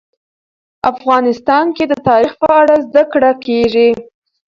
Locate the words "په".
2.41-2.47